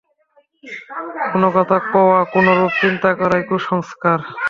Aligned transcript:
কোন 1.31 1.43
কথা 1.57 1.77
কওয়া, 1.91 2.19
কোনরূপ 2.33 2.71
চিন্তা 2.81 3.09
করাই 3.19 3.43
কুসংস্কার। 3.49 4.19